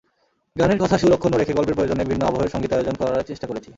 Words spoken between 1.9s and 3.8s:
ভিন্ন আবহের সংগীতায়োজন করার চেষ্টা করেছি।